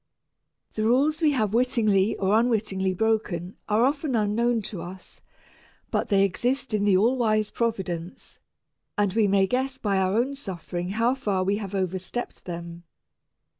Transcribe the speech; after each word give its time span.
The 0.73 0.83
rules 0.83 1.21
we 1.21 1.29
have 1.33 1.53
wittingly 1.53 2.17
or 2.17 2.39
unwittingly 2.39 2.95
broken 2.95 3.55
are 3.69 3.83
often 3.85 4.15
unknown 4.15 4.63
to 4.63 4.81
us, 4.81 5.21
but 5.91 6.09
they 6.09 6.23
exist 6.23 6.73
in 6.73 6.85
the 6.85 6.97
All 6.97 7.15
Wise 7.19 7.51
Providence, 7.51 8.39
and 8.97 9.13
we 9.13 9.27
may 9.27 9.45
guess 9.45 9.77
by 9.77 9.99
our 9.99 10.17
own 10.17 10.33
suffering 10.33 10.89
how 10.89 11.13
far 11.13 11.43
we 11.43 11.57
have 11.57 11.75
overstepped 11.75 12.45
them. 12.45 12.81